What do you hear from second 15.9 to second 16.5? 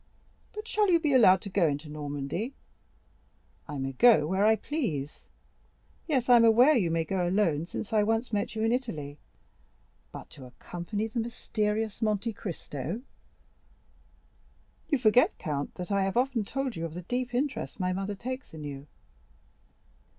I have often